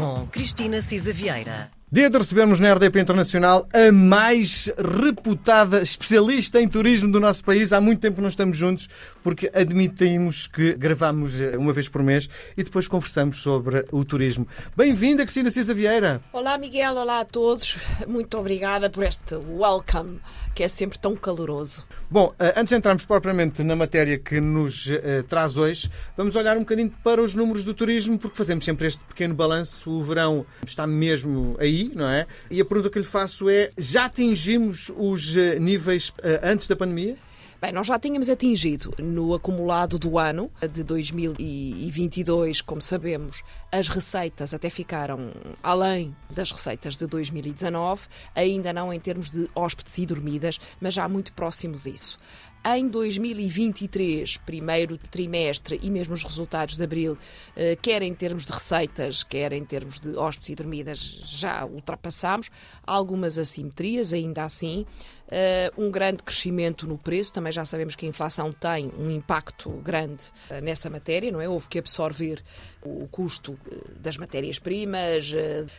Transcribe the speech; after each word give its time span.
com 0.00 0.26
Cristina 0.28 0.80
Cisa 0.80 1.12
Vieira. 1.12 1.70
Dia 1.92 2.08
de 2.08 2.16
recebermos 2.16 2.60
na 2.60 2.72
RDP 2.72 3.00
Internacional 3.00 3.68
a 3.72 3.90
mais 3.90 4.70
reputada 4.78 5.82
especialista 5.82 6.62
em 6.62 6.68
turismo 6.68 7.10
do 7.10 7.18
nosso 7.18 7.42
país. 7.42 7.72
Há 7.72 7.80
muito 7.80 7.98
tempo 7.98 8.14
que 8.14 8.22
não 8.22 8.28
estamos 8.28 8.56
juntos, 8.56 8.88
porque 9.24 9.50
admitimos 9.52 10.46
que 10.46 10.74
gravamos 10.74 11.40
eh, 11.40 11.56
uma 11.58 11.72
vez 11.72 11.88
por 11.88 12.00
mês 12.00 12.28
e 12.56 12.62
depois 12.62 12.86
conversamos 12.86 13.38
sobre 13.38 13.84
o 13.90 14.04
turismo. 14.04 14.46
Bem-vinda, 14.76 15.24
Cristina 15.24 15.50
Cisa 15.50 15.74
Vieira. 15.74 16.22
Olá, 16.32 16.56
Miguel. 16.56 16.94
Olá 16.94 17.18
a 17.18 17.24
todos. 17.24 17.76
Muito 18.06 18.38
obrigada 18.38 18.88
por 18.88 19.02
este 19.02 19.34
welcome, 19.34 20.20
que 20.54 20.62
é 20.62 20.68
sempre 20.68 20.96
tão 20.96 21.16
caloroso. 21.16 21.84
Bom, 22.08 22.32
eh, 22.38 22.54
antes 22.56 22.70
de 22.70 22.76
entrarmos 22.76 23.04
propriamente 23.04 23.64
na 23.64 23.74
matéria 23.74 24.16
que 24.16 24.40
nos 24.40 24.86
uh, 24.86 25.24
traz 25.28 25.56
hoje, 25.56 25.90
vamos 26.16 26.36
olhar 26.36 26.56
um 26.56 26.60
bocadinho 26.60 26.94
para 27.02 27.20
os 27.20 27.34
números 27.34 27.64
do 27.64 27.74
turismo, 27.74 28.16
porque 28.16 28.36
fazemos 28.36 28.64
sempre 28.64 28.86
este 28.86 29.02
pequeno 29.06 29.34
balanço. 29.34 29.89
O 29.90 30.02
verão 30.02 30.46
está 30.64 30.86
mesmo 30.86 31.56
aí 31.58 31.90
não 31.94 32.08
é? 32.08 32.26
E 32.50 32.60
a 32.60 32.64
pergunta 32.64 32.90
que 32.90 32.98
lhe 32.98 33.04
faço 33.04 33.48
é: 33.48 33.70
já 33.76 34.04
atingimos 34.04 34.90
os 34.96 35.36
eh, 35.36 35.58
níveis 35.58 36.12
eh, 36.22 36.40
antes 36.42 36.68
da 36.68 36.76
pandemia? 36.76 37.16
Bem, 37.60 37.72
nós 37.72 37.86
já 37.86 37.98
tínhamos 37.98 38.30
atingido 38.30 38.94
no 38.98 39.34
acumulado 39.34 39.98
do 39.98 40.18
ano 40.18 40.50
de 40.72 40.82
2022, 40.82 42.62
como 42.62 42.80
sabemos, 42.80 43.42
as 43.70 43.86
receitas 43.86 44.54
até 44.54 44.70
ficaram 44.70 45.30
além 45.62 46.16
das 46.30 46.50
receitas 46.50 46.96
de 46.96 47.06
2019, 47.06 48.08
ainda 48.34 48.72
não 48.72 48.90
em 48.90 48.98
termos 48.98 49.30
de 49.30 49.46
hóspedes 49.54 49.98
e 49.98 50.06
dormidas, 50.06 50.58
mas 50.80 50.94
já 50.94 51.06
muito 51.06 51.34
próximo 51.34 51.76
disso. 51.76 52.18
Em 52.62 52.88
2023, 52.88 54.36
primeiro 54.36 54.98
trimestre 54.98 55.80
e 55.82 55.88
mesmo 55.88 56.12
os 56.12 56.22
resultados 56.22 56.76
de 56.76 56.84
abril, 56.84 57.16
eh, 57.56 57.74
quer 57.80 58.02
em 58.02 58.12
termos 58.12 58.44
de 58.44 58.52
receitas, 58.52 59.22
quer 59.22 59.54
em 59.54 59.64
termos 59.64 59.98
de 59.98 60.14
hóspedes 60.14 60.50
e 60.50 60.54
dormidas, 60.54 60.98
já 61.24 61.64
ultrapassámos. 61.64 62.50
Algumas 62.86 63.38
assimetrias, 63.38 64.12
ainda 64.12 64.44
assim. 64.44 64.84
Uh, 65.30 65.84
um 65.86 65.92
grande 65.92 66.24
crescimento 66.24 66.88
no 66.88 66.98
preço, 66.98 67.32
também 67.32 67.52
já 67.52 67.64
sabemos 67.64 67.94
que 67.94 68.04
a 68.04 68.08
inflação 68.08 68.52
tem 68.52 68.90
um 68.98 69.08
impacto 69.08 69.70
grande 69.70 70.24
uh, 70.50 70.60
nessa 70.60 70.90
matéria, 70.90 71.30
não 71.30 71.40
é? 71.40 71.48
Houve 71.48 71.68
que 71.68 71.78
absorver 71.78 72.42
o 72.82 73.06
custo 73.06 73.56
das 74.00 74.16
matérias-primas, 74.16 75.32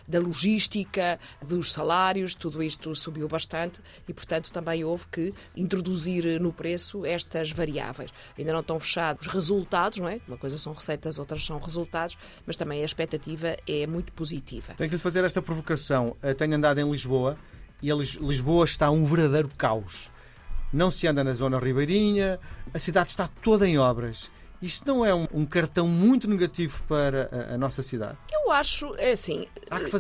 da 0.08 0.20
logística, 0.20 1.20
dos 1.46 1.74
salários, 1.74 2.36
tudo 2.36 2.62
isto 2.62 2.94
subiu 2.94 3.28
bastante 3.28 3.82
e, 4.08 4.14
portanto, 4.14 4.52
também 4.54 4.84
houve 4.84 5.08
que 5.08 5.34
introduzir 5.58 6.40
no 6.40 6.54
preço 6.54 6.71
estas 7.06 7.52
variáveis. 7.52 8.12
Ainda 8.38 8.54
não 8.54 8.62
estão 8.62 8.80
fechados 8.80 9.28
os 9.28 9.34
resultados, 9.34 9.98
não 9.98 10.08
é? 10.08 10.20
Uma 10.28 10.38
coisa 10.38 10.58
são 10.58 10.74
receitas, 10.74 11.18
outras 11.18 11.46
são 11.46 11.60
resultados, 11.60 12.18
mas 12.46 12.58
também 12.58 12.82
a 12.82 12.86
expectativa 12.86 13.58
é 13.68 13.88
muito 13.88 14.12
positiva. 14.14 14.74
Tenho 14.76 14.90
que 14.90 14.96
lhe 14.96 15.02
fazer 15.02 15.24
esta 15.24 15.42
provocação. 15.42 16.16
tenho 16.38 16.56
andado 16.56 16.80
em 16.80 16.90
Lisboa 16.90 17.38
e 17.82 17.92
Lisboa 17.92 18.66
está 18.66 18.92
um 18.92 19.04
verdadeiro 19.06 19.50
caos. 19.58 20.12
Não 20.72 20.90
se 20.90 21.08
anda 21.08 21.24
na 21.24 21.34
zona 21.34 21.60
ribeirinha, 21.60 22.40
a 22.74 22.80
cidade 22.80 23.10
está 23.10 23.28
toda 23.28 23.68
em 23.68 23.78
obras. 23.78 24.32
Isto 24.62 24.88
não 24.88 25.04
é 25.04 25.14
um, 25.14 25.28
um 25.34 25.46
cartão 25.46 25.88
muito 25.88 26.28
negativo 26.28 26.84
para 26.88 27.30
a, 27.32 27.56
a, 27.56 27.58
nossa 27.58 27.82
cidade? 27.82 28.16
Eu 28.32 28.41
acho, 28.52 28.94
é 28.98 29.12
assim, 29.12 29.48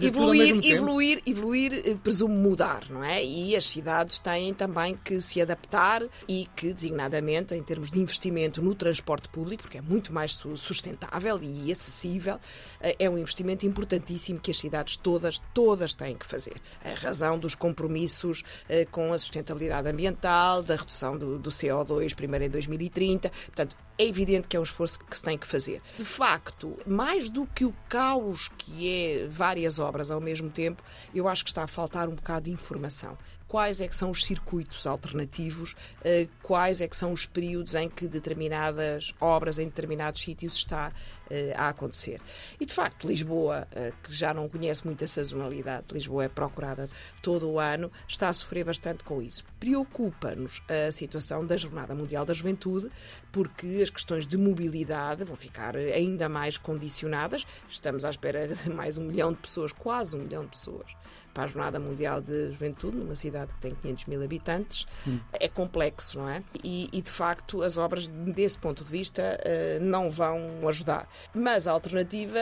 evoluir, 0.01 0.59
evoluir, 0.63 1.21
evoluir, 1.25 1.73
eh, 1.85 1.95
presumo 1.95 2.35
mudar, 2.35 2.83
não 2.89 3.03
é? 3.03 3.23
E 3.23 3.55
as 3.55 3.65
cidades 3.65 4.19
têm 4.19 4.53
também 4.53 4.95
que 4.95 5.19
se 5.21 5.41
adaptar 5.41 6.03
e 6.27 6.47
que, 6.55 6.73
designadamente, 6.73 7.55
em 7.55 7.63
termos 7.63 7.89
de 7.89 7.99
investimento 7.99 8.61
no 8.61 8.75
transporte 8.75 9.29
público, 9.29 9.63
porque 9.63 9.77
é 9.77 9.81
muito 9.81 10.13
mais 10.13 10.33
sustentável 10.33 11.39
e 11.41 11.71
acessível, 11.71 12.39
eh, 12.79 12.95
é 12.99 13.09
um 13.09 13.17
investimento 13.17 13.65
importantíssimo 13.65 14.39
que 14.39 14.51
as 14.51 14.57
cidades 14.57 14.95
todas, 14.95 15.39
todas 15.53 15.93
têm 15.93 16.15
que 16.15 16.25
fazer. 16.25 16.55
A 16.83 16.93
razão 16.93 17.39
dos 17.39 17.55
compromissos 17.55 18.43
eh, 18.67 18.85
com 18.85 19.13
a 19.13 19.17
sustentabilidade 19.17 19.87
ambiental, 19.87 20.63
da 20.63 20.75
redução 20.75 21.17
do, 21.17 21.39
do 21.39 21.49
CO2, 21.49 22.13
primeiro 22.15 22.45
em 22.45 22.49
2030, 22.49 23.29
portanto, 23.29 23.75
é 23.97 24.05
evidente 24.05 24.47
que 24.47 24.57
é 24.57 24.59
um 24.59 24.63
esforço 24.63 24.99
que 24.99 25.15
se 25.15 25.21
tem 25.21 25.37
que 25.37 25.45
fazer. 25.45 25.81
De 25.97 26.03
facto, 26.03 26.77
mais 26.87 27.29
do 27.29 27.45
que 27.45 27.65
o 27.65 27.73
caos 27.87 28.40
que 28.47 28.89
é 28.89 29.27
várias 29.27 29.79
obras 29.79 30.11
ao 30.11 30.21
mesmo 30.21 30.49
tempo, 30.49 30.83
eu 31.13 31.27
acho 31.27 31.43
que 31.43 31.49
está 31.49 31.63
a 31.63 31.67
faltar 31.67 32.07
um 32.07 32.15
bocado 32.15 32.45
de 32.45 32.51
informação 32.51 33.17
quais 33.51 33.81
é 33.81 33.87
que 33.89 33.95
são 33.97 34.11
os 34.11 34.23
circuitos 34.23 34.87
alternativos, 34.87 35.75
eh, 36.05 36.29
quais 36.41 36.79
é 36.79 36.87
que 36.87 36.95
são 36.95 37.11
os 37.11 37.25
períodos 37.25 37.75
em 37.75 37.89
que 37.89 38.07
determinadas 38.07 39.13
obras 39.19 39.59
em 39.59 39.65
determinados 39.65 40.21
sítios 40.21 40.55
está 40.55 40.93
eh, 41.29 41.53
a 41.57 41.67
acontecer. 41.67 42.21
E 42.61 42.65
de 42.65 42.73
facto, 42.73 43.05
Lisboa, 43.05 43.67
eh, 43.73 43.91
que 44.01 44.13
já 44.13 44.33
não 44.33 44.47
conhece 44.47 44.85
muita 44.85 45.05
sazonalidade, 45.05 45.87
Lisboa 45.91 46.23
é 46.23 46.29
procurada 46.29 46.89
todo 47.21 47.49
o 47.49 47.59
ano, 47.59 47.91
está 48.07 48.29
a 48.29 48.33
sofrer 48.33 48.63
bastante 48.63 49.03
com 49.03 49.21
isso. 49.21 49.43
Preocupa-nos 49.59 50.63
a 50.69 50.89
situação 50.89 51.45
da 51.45 51.57
Jornada 51.57 51.93
Mundial 51.93 52.23
da 52.25 52.33
Juventude, 52.33 52.89
porque 53.33 53.81
as 53.83 53.89
questões 53.89 54.25
de 54.25 54.37
mobilidade 54.37 55.25
vão 55.25 55.35
ficar 55.35 55.75
ainda 55.75 56.29
mais 56.29 56.57
condicionadas. 56.57 57.45
Estamos 57.69 58.05
à 58.05 58.11
espera 58.11 58.47
de 58.55 58.69
mais 58.69 58.97
um 58.97 59.03
milhão 59.03 59.33
de 59.33 59.39
pessoas, 59.39 59.73
quase 59.73 60.15
um 60.15 60.21
milhão 60.21 60.45
de 60.45 60.51
pessoas 60.51 61.01
para 61.33 61.43
a 61.43 61.47
Jornada 61.47 61.79
Mundial 61.79 62.21
de 62.21 62.51
Juventude, 62.51 62.97
numa 62.97 63.15
cidade 63.15 63.53
que 63.53 63.59
tem 63.59 63.75
500 63.75 64.05
mil 64.05 64.23
habitantes, 64.23 64.85
hum. 65.07 65.19
é 65.33 65.47
complexo, 65.47 66.19
não 66.19 66.29
é? 66.29 66.43
E, 66.63 66.89
e, 66.91 67.01
de 67.01 67.09
facto, 67.09 67.61
as 67.61 67.77
obras, 67.77 68.07
desse 68.07 68.57
ponto 68.57 68.83
de 68.83 68.91
vista, 68.91 69.39
uh, 69.39 69.83
não 69.83 70.09
vão 70.09 70.67
ajudar. 70.67 71.07
Mas 71.33 71.67
a 71.67 71.71
alternativa 71.71 72.39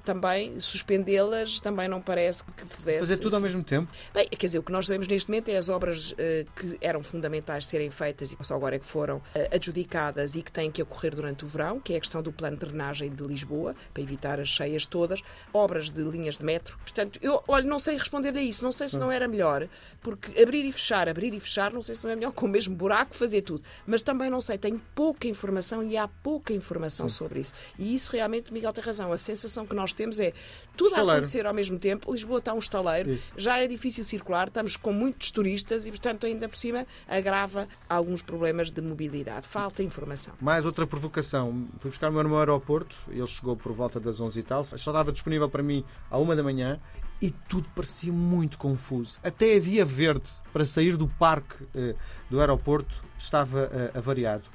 também, 0.00 0.58
suspendê-las, 0.58 1.60
também 1.60 1.88
não 1.88 2.00
parece 2.00 2.44
que 2.44 2.66
pudesse. 2.66 2.98
Fazer 2.98 3.18
tudo 3.18 3.36
ao 3.36 3.42
mesmo 3.42 3.62
tempo? 3.62 3.90
Bem, 4.12 4.26
quer 4.28 4.46
dizer, 4.46 4.58
o 4.58 4.62
que 4.62 4.72
nós 4.72 4.86
sabemos 4.86 5.08
neste 5.08 5.30
momento 5.30 5.48
é 5.48 5.56
as 5.56 5.68
obras 5.68 6.12
uh, 6.12 6.16
que 6.56 6.78
eram 6.80 7.02
fundamentais 7.02 7.66
serem 7.66 7.90
feitas 7.90 8.32
e 8.32 8.36
só 8.42 8.54
agora 8.54 8.76
é 8.76 8.78
que 8.78 8.86
foram 8.86 9.18
uh, 9.18 9.22
adjudicadas 9.54 10.34
e 10.34 10.42
que 10.42 10.50
têm 10.52 10.70
que 10.70 10.82
ocorrer 10.82 11.14
durante 11.14 11.44
o 11.44 11.48
verão, 11.48 11.80
que 11.80 11.94
é 11.94 11.96
a 11.96 12.00
questão 12.00 12.22
do 12.22 12.32
plano 12.32 12.56
de 12.56 12.66
drenagem 12.66 13.10
de 13.10 13.22
Lisboa, 13.22 13.74
para 13.92 14.02
evitar 14.02 14.40
as 14.40 14.48
cheias 14.48 14.86
todas, 14.86 15.20
obras 15.52 15.90
de 15.90 16.02
linhas 16.02 16.38
de 16.38 16.44
metro. 16.44 16.78
Portanto, 16.78 17.18
eu, 17.22 17.42
olha, 17.46 17.66
não 17.66 17.78
sei 17.78 17.96
responder 17.96 18.36
a 18.36 18.42
isso. 18.42 18.64
Não 18.64 18.72
sei 18.72 18.88
se 18.88 18.98
não 18.98 19.10
era 19.10 19.26
melhor, 19.28 19.68
porque 20.00 20.40
abrir 20.40 20.64
e 20.64 20.72
fechar, 20.72 21.08
abrir 21.08 21.32
e 21.32 21.40
fechar, 21.40 21.72
não 21.72 21.82
sei 21.82 21.94
se 21.94 22.04
não 22.04 22.10
é 22.10 22.16
melhor 22.16 22.32
com 22.32 22.46
o 22.46 22.48
mesmo 22.48 22.74
buraco 22.74 23.14
fazer 23.14 23.42
tudo. 23.42 23.62
Mas 23.86 24.02
também 24.02 24.30
não 24.30 24.40
sei, 24.40 24.58
tenho 24.58 24.80
pouca 24.94 25.26
informação 25.28 25.82
e 25.82 25.96
há 25.96 26.08
pouca 26.08 26.52
informação 26.52 27.08
sobre 27.08 27.40
isso. 27.40 27.54
E 27.78 27.94
isso 27.94 28.10
realmente, 28.12 28.52
Miguel 28.52 28.72
tem 28.72 28.82
razão. 28.82 29.12
A 29.12 29.18
sensação 29.18 29.66
que 29.66 29.74
nós 29.74 29.89
temos 29.92 30.18
é 30.20 30.32
tudo 30.76 30.88
estaleiro. 30.88 31.10
a 31.10 31.14
acontecer 31.14 31.46
ao 31.46 31.54
mesmo 31.54 31.78
tempo. 31.78 32.12
Lisboa 32.12 32.38
está 32.38 32.54
um 32.54 32.58
estaleiro, 32.58 33.12
isso. 33.12 33.32
já 33.36 33.58
é 33.58 33.66
difícil 33.66 34.04
circular, 34.04 34.48
estamos 34.48 34.76
com 34.76 34.92
muitos 34.92 35.30
turistas 35.30 35.86
e, 35.86 35.90
portanto, 35.90 36.26
ainda 36.26 36.48
por 36.48 36.56
cima 36.56 36.86
agrava 37.08 37.68
alguns 37.88 38.22
problemas 38.22 38.72
de 38.72 38.80
mobilidade. 38.80 39.46
Falta 39.46 39.82
informação. 39.82 40.34
Mais 40.40 40.64
outra 40.64 40.86
provocação. 40.86 41.68
Fui 41.78 41.90
buscar 41.90 42.08
o 42.08 42.12
meu 42.12 42.20
irmão 42.20 42.34
ao 42.34 42.40
aeroporto, 42.40 42.96
ele 43.08 43.26
chegou 43.26 43.56
por 43.56 43.72
volta 43.72 44.00
das 44.00 44.20
11 44.20 44.40
e 44.40 44.42
tal, 44.42 44.64
só 44.64 44.76
estava 44.76 45.12
disponível 45.12 45.48
para 45.48 45.62
mim 45.62 45.84
à 46.10 46.18
uma 46.18 46.34
da 46.34 46.42
manhã 46.42 46.80
e 47.20 47.30
tudo 47.30 47.68
parecia 47.74 48.12
muito 48.12 48.56
confuso. 48.56 49.20
Até 49.22 49.56
a 49.56 49.60
via 49.60 49.84
verde 49.84 50.30
para 50.52 50.64
sair 50.64 50.96
do 50.96 51.06
parque 51.06 51.66
eh, 51.74 51.94
do 52.30 52.40
aeroporto 52.40 53.04
estava 53.18 53.70
eh, 53.72 53.98
avariado. 53.98 54.48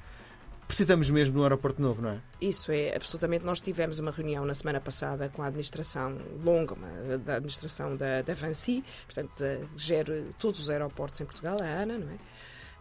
Precisamos 0.68 1.10
mesmo 1.10 1.36
de 1.36 1.40
um 1.40 1.44
aeroporto 1.44 1.82
novo, 1.82 2.02
não 2.02 2.10
é? 2.10 2.22
Isso 2.42 2.72
é, 2.72 2.96
absolutamente. 2.96 3.46
Nós 3.46 3.62
tivemos 3.62 4.00
uma 4.00 4.12
reunião 4.12 4.46
na 4.46 4.54
semana 4.54 4.82
passada 4.82 5.30
com 5.30 5.42
a 5.42 5.48
administração 5.48 6.18
longa, 6.44 6.74
uma, 6.74 7.18
da 7.20 7.36
administração 7.36 7.96
da, 7.96 8.22
da 8.22 8.34
Vancy, 8.34 8.84
portanto, 9.06 9.44
gera 9.78 10.26
todos 10.40 10.60
os 10.60 10.70
aeroportos 10.70 11.22
em 11.22 11.26
Portugal, 11.26 11.58
a 11.62 11.66
ANA, 11.66 11.98
não 11.98 12.10
é? 12.10 12.18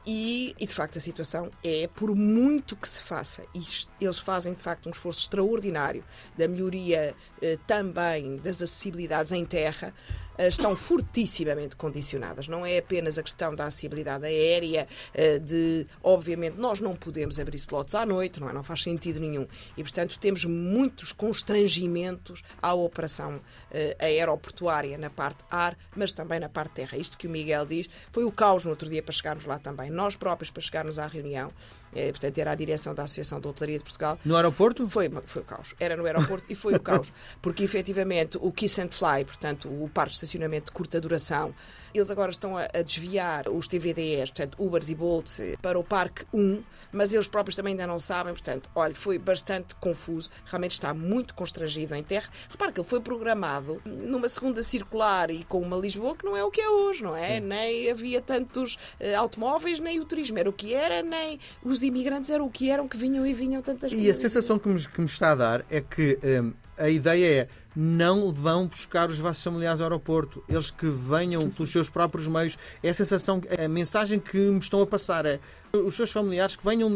E, 0.06 0.55
e, 0.61 0.67
de 0.67 0.72
facto 0.72 0.99
a 0.99 1.00
situação 1.00 1.50
é, 1.62 1.89
por 1.89 2.15
muito 2.15 2.77
que 2.77 2.87
se 2.87 3.00
faça, 3.00 3.43
e 3.55 3.62
eles 3.99 4.19
fazem 4.19 4.53
de 4.53 4.61
facto 4.61 4.87
um 4.87 4.91
esforço 4.91 5.21
extraordinário 5.22 6.05
da 6.37 6.47
melhoria 6.47 7.15
eh, 7.41 7.59
também 7.66 8.36
das 8.36 8.60
acessibilidades 8.60 9.33
em 9.33 9.47
terra, 9.47 9.95
estão 10.39 10.77
fortissimamente 10.77 11.77
condicionadas. 11.77 12.48
Não 12.48 12.65
é 12.65 12.78
apenas 12.78 13.19
a 13.19 13.22
questão 13.22 13.54
da 13.54 13.66
acessibilidade 13.66 14.27
aérea, 14.27 14.86
eh, 15.13 15.39
de, 15.39 15.86
obviamente, 16.03 16.57
nós 16.59 16.81
não 16.81 16.95
podemos 16.97 17.39
abrir 17.39 17.57
slots 17.57 17.95
à 17.95 18.04
noite, 18.04 18.41
não, 18.41 18.48
é? 18.48 18.53
não 18.53 18.63
faz 18.63 18.83
sentido 18.83 19.21
nenhum. 19.21 19.47
E, 19.77 19.83
portanto, 19.83 20.19
temos 20.19 20.45
muitos 20.45 21.13
constrangimentos 21.13 22.42
à 22.60 22.75
operação 22.75 23.41
eh, 23.71 23.97
aeroportuária 24.01 24.98
na 24.98 25.10
parte 25.10 25.45
ar, 25.51 25.77
mas 25.97 26.13
também 26.13 26.41
na 26.41 26.48
parte 26.48 26.75
terra. 26.75 26.98
Isto 26.98 27.16
que 27.16 27.27
o 27.27 27.31
Miguel 27.31 27.66
diz 27.66 27.89
foi 28.10 28.25
o 28.25 28.33
caos 28.33 28.65
no 28.65 28.71
outro 28.71 28.89
dia 28.89 29.03
para 29.03 29.13
chegarmos 29.13 29.45
lá 29.45 29.59
também. 29.59 29.91
Nós 29.91 30.16
próprios, 30.16 30.51
para 30.51 30.63
chegarmos 30.63 30.98
à 30.98 31.07
reunião, 31.07 31.53
é, 31.95 32.11
portanto 32.11 32.39
era 32.39 32.53
a 32.53 32.55
direção 32.55 32.95
da 32.95 33.05
Associação 33.05 33.41
de 33.41 33.49
Hotelaria 33.49 33.79
de 33.79 33.85
Portugal. 33.85 34.19
No 34.25 34.37
aeroporto? 34.37 34.89
Foi, 34.89 35.11
foi 35.25 35.43
o 35.43 35.45
caos. 35.45 35.75
Era 35.79 35.97
no 35.97 36.05
aeroporto 36.05 36.45
e 36.49 36.55
foi 36.55 36.75
o 36.75 36.81
caos. 36.81 37.13
Porque 37.41 37.65
efetivamente 37.65 38.39
o 38.41 38.53
Kiss 38.53 38.81
and 38.81 38.91
Fly, 38.91 39.25
portanto 39.25 39.69
o 39.69 39.89
parque 39.89 40.11
de 40.11 40.17
estacionamento 40.17 40.67
de 40.67 40.73
curta 40.73 41.01
duração, 41.01 41.55
eles 41.95 42.11
agora 42.11 42.31
estão 42.31 42.57
a, 42.59 42.65
a 42.75 42.83
desviar 42.83 43.49
os 43.49 43.69
TVDEs, 43.69 44.31
portanto 44.31 44.57
Ubers 44.59 44.89
e 44.89 44.95
Bolts, 44.95 45.41
para 45.63 45.79
o 45.79 45.85
Parque 45.85 46.27
1, 46.33 46.63
mas 46.93 47.13
eles 47.13 47.29
próprios 47.29 47.55
também 47.55 47.73
ainda 47.73 47.87
não 47.87 48.01
sabem. 48.01 48.33
Portanto, 48.33 48.69
olha, 48.75 48.95
foi 48.95 49.19
bastante 49.19 49.75
confuso. 49.77 50.29
Realmente 50.45 50.73
está 50.73 50.93
muito 50.93 51.35
constrangido 51.35 51.95
em 51.95 52.03
terra. 52.03 52.29
Repare 52.49 52.73
que 52.73 52.81
ele 52.81 52.89
foi 52.89 53.01
programado 53.01 53.81
numa 53.85 54.29
segunda 54.29 54.63
circular 54.63 55.31
e 55.31 55.45
com 55.45 55.61
uma 55.61 55.77
Lisboa 55.77 56.17
que 56.17 56.25
não 56.25 56.37
é 56.37 56.43
o 56.43 56.51
que 56.51 56.61
é 56.61 56.69
hoje, 56.69 57.03
não 57.03 57.15
é? 57.15 57.37
Sim. 57.37 57.47
Nem 57.47 57.91
havia 57.91 58.21
tantos 58.21 58.75
uh, 58.75 59.19
automóveis, 59.19 59.79
nem 59.79 60.01
o 60.01 60.05
turismo 60.05 60.39
era 60.39 60.49
o 60.49 60.53
que 60.53 60.75
era, 60.75 61.03
nem 61.03 61.39
os 61.63 61.83
imigrantes 61.84 62.31
eram 62.31 62.47
o 62.47 62.51
que 62.51 62.71
eram, 62.71 62.89
que 62.89 62.97
vinham 62.97 63.27
e 63.27 63.33
vinham 63.33 63.63
tantas 63.63 63.92
vezes. 63.92 64.07
E 64.07 64.10
a 64.10 64.15
sensação 64.15 64.59
que 64.59 64.69
me, 64.69 64.89
que 64.89 65.01
me 65.01 65.07
está 65.07 65.33
a 65.33 65.34
dar 65.34 65.65
é 65.71 65.81
que 65.81 66.19
um, 66.42 66.53
a 66.77 66.89
ideia 66.89 67.42
é 67.42 67.48
não 67.77 68.31
vão 68.33 68.66
buscar 68.66 69.09
os 69.09 69.19
vossos 69.19 69.42
familiares 69.42 69.81
ao 69.81 69.86
aeroporto. 69.86 70.42
Eles 70.48 70.71
que 70.71 70.86
venham 70.86 71.51
pelos 71.51 71.71
seus 71.71 71.91
próprios 71.91 72.28
meios. 72.28 72.57
É 72.83 72.91
a 72.91 72.95
sensação, 72.95 73.42
é 73.48 73.65
a 73.65 73.69
mensagem 73.69 74.21
que 74.21 74.39
me 74.39 74.59
estão 74.59 74.81
a 74.81 74.86
passar. 74.86 75.27
É 75.27 75.41
os 75.72 75.97
seus 75.97 76.10
familiares 76.10 76.54
que 76.54 76.65
venham 76.65 76.91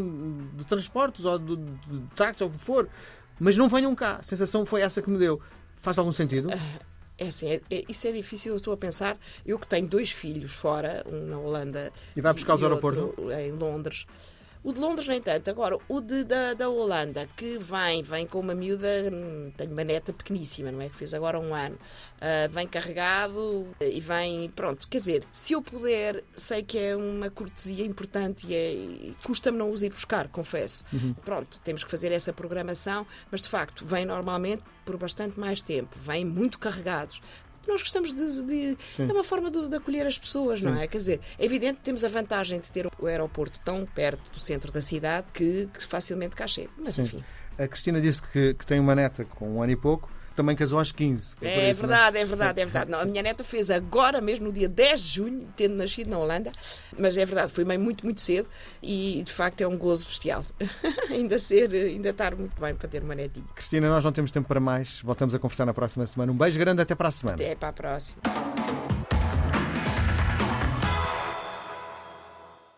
de 0.55 0.65
transportes 0.65 1.25
ou 1.25 1.39
de, 1.39 1.57
de 1.57 2.01
táxi 2.15 2.45
ou 2.45 2.49
o 2.49 2.53
que 2.53 2.65
for, 2.65 2.89
mas 3.41 3.57
não 3.57 3.69
venham 3.69 3.95
cá. 3.95 4.19
A 4.21 4.23
sensação 4.23 4.65
foi 4.65 4.83
essa 4.83 5.03
que 5.03 5.11
me 5.11 5.19
deu. 5.19 5.41
Faz 5.77 5.99
algum 5.99 6.13
sentido? 6.13 6.49
É 7.19 7.27
assim, 7.27 7.49
é, 7.49 7.61
é, 7.69 7.85
isso 7.89 8.07
é 8.07 8.13
difícil, 8.13 8.53
eu 8.53 8.57
estou 8.57 8.73
a 8.73 8.77
pensar. 8.77 9.19
Eu 9.45 9.59
que 9.59 9.67
tenho 9.67 9.89
dois 9.89 10.13
filhos 10.13 10.53
fora, 10.53 11.05
um 11.11 11.27
na 11.27 11.39
Holanda 11.39 11.93
e 12.17 12.21
vai 12.21 12.33
buscar 12.33 12.55
os 12.55 12.63
aeroportos 12.63 13.13
em 13.45 13.51
Londres. 13.51 14.07
O 14.69 14.73
de 14.75 14.81
Londres, 14.81 15.09
nem 15.09 15.19
tanto. 15.19 15.49
Agora, 15.49 15.79
o 15.89 15.99
de, 15.99 16.25
da, 16.25 16.53
da 16.53 16.69
Holanda, 16.69 17.27
que 17.35 17.57
vem, 17.57 18.03
vem 18.03 18.27
com 18.27 18.39
uma 18.39 18.55
miúda, 18.55 18.87
hum, 19.11 19.51
tenho 19.57 19.73
uma 19.73 19.83
neta 19.83 20.13
pequeníssima, 20.13 20.71
não 20.71 20.83
é? 20.83 20.91
Que 20.91 20.95
fez 20.95 21.15
agora 21.15 21.41
um 21.41 21.55
ano. 21.55 21.77
Uh, 21.77 22.53
vem 22.53 22.67
carregado 22.67 23.67
e 23.81 23.99
vem, 23.99 24.51
pronto. 24.51 24.87
Quer 24.87 24.99
dizer, 24.99 25.25
se 25.33 25.55
eu 25.55 25.63
puder, 25.63 26.23
sei 26.37 26.63
que 26.63 26.77
é 26.77 26.95
uma 26.95 27.31
cortesia 27.31 27.83
importante 27.83 28.47
e, 28.47 28.55
é, 28.55 29.15
custa-me 29.25 29.57
não 29.57 29.71
os 29.71 29.83
ir 29.83 29.89
buscar, 29.89 30.29
confesso. 30.29 30.85
Uhum. 30.93 31.15
Pronto, 31.15 31.59
temos 31.65 31.83
que 31.83 31.91
fazer 31.91 32.13
essa 32.13 32.31
programação, 32.31 33.07
mas 33.31 33.41
de 33.41 33.49
facto, 33.49 33.87
vem 33.87 34.05
normalmente 34.05 34.63
por 34.85 34.99
bastante 34.99 35.41
mais 35.41 35.63
tempo, 35.63 35.97
vêm 35.99 36.25
muito 36.25 36.59
carregados 36.59 37.23
nós 37.69 37.83
gostamos 37.83 38.13
de. 38.13 38.43
de 38.43 38.77
é 38.99 39.13
uma 39.13 39.23
forma 39.23 39.51
de, 39.51 39.69
de, 39.69 39.77
acolher 39.77 40.07
as 40.07 40.19
pessoas, 40.19 40.61
Sim. 40.61 40.67
não 40.67 40.81
é? 40.81 40.89
Quer 40.89 40.99
dizer, 40.99 41.21
é 41.39 41.45
evidente 41.45 41.79
que 41.79 41.85
temos 41.85 42.05
a 42.05 42.09
vantagem 42.09 42.59
de 42.59 42.73
ter 42.73 42.87
o 42.87 43.07
aeroporto 43.07 43.61
tão 43.65 43.85
perto 43.87 44.31
do 44.33 44.41
centro 44.41 44.73
da 44.73 44.81
cidade 44.81 45.27
que, 45.33 45.69
que 45.73 45.85
facilmente 45.85 46.35
cá 46.35 46.47
chega. 46.47 46.71
Mas 46.77 46.95
Sim. 46.95 47.03
enfim. 47.03 47.25
A 47.59 47.67
Cristina 47.67 48.01
disse 48.01 48.23
que, 48.23 48.55
que 48.55 48.67
tem 48.67 48.81
uma 48.81 48.95
neta 48.95 49.25
com 49.25 49.57
um 49.57 49.63
ano 49.63 49.73
e 49.73 49.77
pouco 49.77 50.11
também 50.39 50.55
casou 50.55 50.79
aos 50.79 50.93
15. 50.93 51.35
É, 51.43 51.71
isso, 51.71 51.81
verdade, 51.81 52.17
é? 52.17 52.21
é 52.21 52.25
verdade, 52.25 52.61
é 52.61 52.65
verdade. 52.65 52.91
Não, 52.91 53.01
a 53.01 53.05
minha 53.05 53.23
neta 53.23 53.43
fez 53.43 53.73
agora 53.73 54.21
mesmo, 54.21 54.47
no 54.47 54.53
dia 54.53 54.69
10 54.69 55.01
de 55.01 55.09
junho, 55.09 55.49
tendo 55.57 55.75
nascido 55.75 56.09
na 56.09 56.19
Holanda, 56.19 56.53
mas 56.97 57.17
é 57.17 57.27
verdade, 57.27 57.53
foi 57.53 57.65
mãe 57.65 57.77
muito, 57.77 58.05
muito 58.05 58.21
cedo 58.21 58.49
e 58.81 59.21
de 59.27 59.33
facto 59.33 59.61
é 59.63 59.67
um 59.67 59.77
gozo 59.77 60.07
bestial. 60.07 60.45
ainda 61.11 61.41
ser, 61.41 61.73
ainda 61.73 62.11
estar 62.11 62.37
muito 62.37 62.59
bem 62.61 62.73
para 62.73 62.89
ter 62.89 63.03
uma 63.03 63.17
netinha. 63.17 63.45
Cristina, 63.53 63.89
nós 63.89 64.05
não 64.05 64.13
temos 64.13 64.31
tempo 64.31 64.47
para 64.47 64.61
mais. 64.61 65.01
Voltamos 65.03 65.35
a 65.35 65.39
conversar 65.41 65.67
na 65.67 65.75
próxima 65.75 66.07
semana. 66.07 66.31
Um 66.31 66.37
beijo 66.37 66.59
grande, 66.59 66.81
até 66.81 66.95
para 66.95 67.09
a 67.09 67.13
semana. 67.13 67.37
Até 67.37 67.57
para 67.57 67.69
a 67.69 67.73
próxima. 67.73 68.19